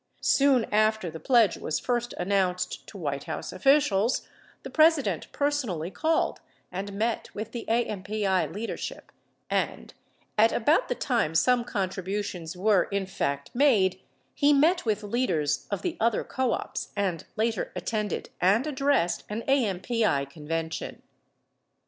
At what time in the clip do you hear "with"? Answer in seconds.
7.35-7.51, 14.85-15.03